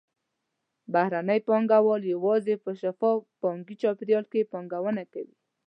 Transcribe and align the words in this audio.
بهرني 0.93 1.39
پانګهوال 1.47 2.01
یوازې 2.13 2.55
په 2.63 2.71
شفاف 2.81 3.19
بانکي 3.41 3.75
چاپېریال 3.81 4.25
کې 4.31 4.49
پانګونه 4.51 5.03
کوي. 5.13 5.35